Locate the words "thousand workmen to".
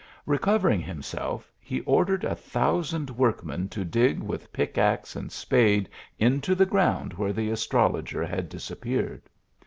2.33-3.85